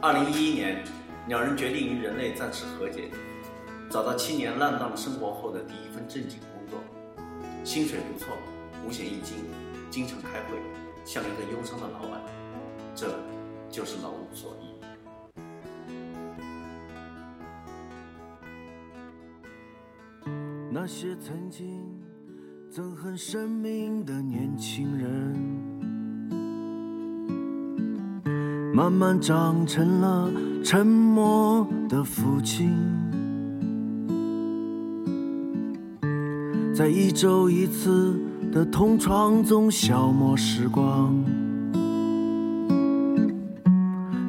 [0.00, 0.84] 二零一一年，
[1.26, 3.10] 两人决定与人类暂时和解，
[3.90, 6.78] 找到七年浪荡生活后的第一份正经工作，
[7.64, 8.28] 薪水不错，
[8.86, 9.38] 五险一金，
[9.90, 10.56] 经常开会，
[11.04, 12.20] 像一个忧伤的老板。
[12.94, 13.08] 这
[13.68, 14.68] 就是老无所依。
[20.70, 22.00] 那些曾经
[22.70, 25.87] 憎恨生命的年轻人，
[28.78, 30.30] 慢慢长成了
[30.62, 32.70] 沉默的父亲，
[36.72, 38.16] 在一周一次
[38.52, 41.12] 的同床中消磨时光，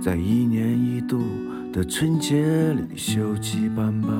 [0.00, 1.20] 在一年一度
[1.72, 4.12] 的春节里锈迹斑斑。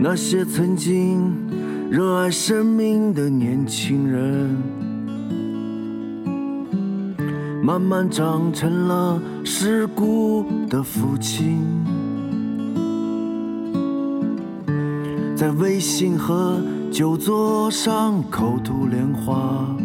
[0.00, 1.32] 那些曾经
[1.88, 4.56] 热爱生命的年轻人，
[7.66, 11.58] 慢慢长成了世故的父亲，
[15.34, 16.60] 在微信和
[16.92, 19.76] 酒桌上口吐莲花，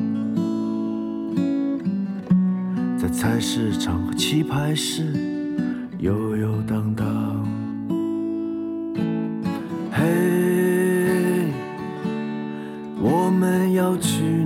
[2.99, 5.15] 在菜市场和棋牌室
[5.97, 7.07] 游游荡荡。
[9.91, 11.47] 嘿，
[13.01, 14.40] 我们要去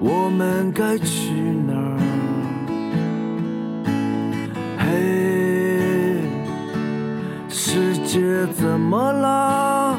[0.00, 1.32] 我们该去
[1.66, 1.98] 哪儿？
[4.78, 6.22] 嘿，
[7.48, 9.98] 世界怎么了？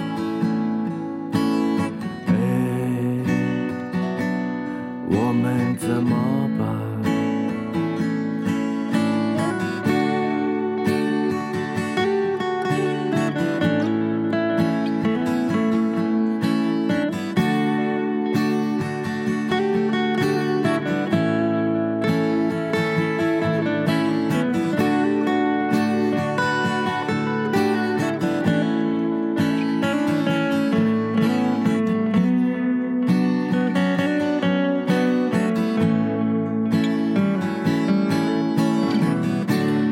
[2.26, 2.34] 嘿，
[5.10, 6.16] 我们怎么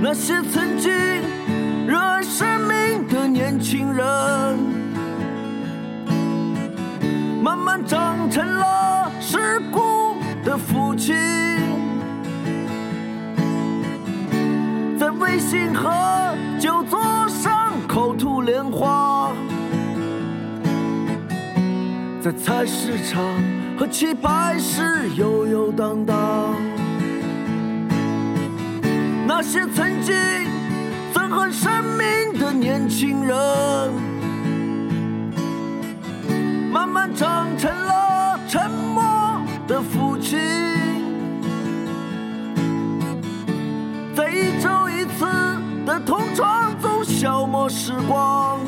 [0.09, 0.89] 那些曾经
[1.85, 4.05] 热爱生命的年轻人，
[7.43, 11.13] 慢慢长成了世故的父亲，
[14.97, 15.91] 在微信和
[16.57, 19.33] 酒桌上口吐莲花，
[22.21, 23.21] 在菜市场
[23.77, 26.55] 和棋牌室游游荡荡。
[29.39, 30.15] 那些曾经
[31.13, 33.37] 憎恨生命的年轻人，
[36.71, 40.39] 慢慢长成了沉默的父亲，
[44.15, 45.27] 在一周一次
[45.85, 48.59] 的同床中消磨时光，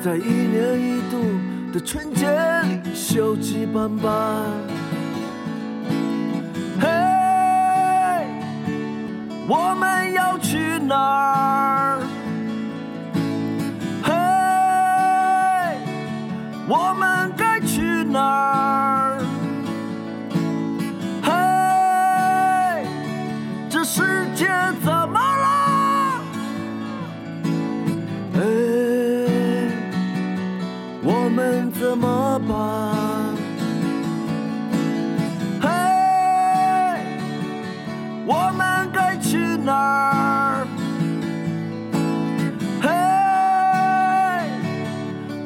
[0.00, 1.18] 在一年一度
[1.72, 2.28] 的春节
[2.62, 4.87] 里锈迹斑斑。
[9.50, 12.02] 我们要去哪儿？
[14.02, 14.12] 嘿，
[16.68, 19.18] 我们该去哪儿？
[21.22, 22.86] 嘿，
[23.70, 24.46] 这世界
[24.84, 26.20] 怎么了？
[28.34, 28.40] 哎，
[31.02, 33.27] 我们怎么办？
[39.68, 40.66] 哪儿？
[42.80, 42.88] 嘿，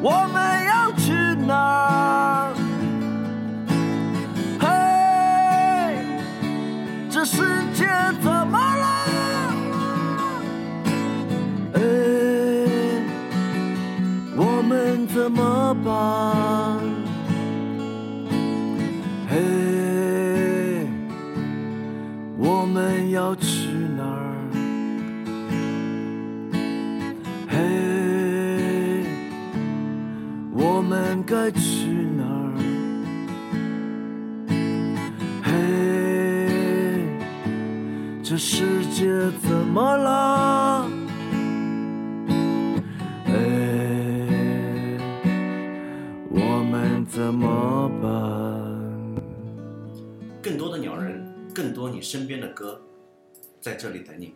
[0.01, 1.11] 我们要去
[1.45, 2.55] 哪儿？
[4.61, 4.65] 嘿，
[7.11, 7.85] 这世界
[8.23, 8.87] 怎么了？
[11.75, 11.81] 哎，
[14.37, 15.91] 我们怎么办？
[19.29, 19.33] 嘿。
[22.45, 23.69] 我们要去
[30.65, 32.55] 我们该去哪儿？
[35.43, 35.51] 嘿，
[38.23, 39.07] 这世界
[39.43, 40.89] 怎么了？
[43.27, 43.33] 哎，
[46.31, 48.13] 我们怎么办？
[50.41, 52.81] 更多的鸟人，更多你身边的歌，
[53.61, 54.33] 在这里等你。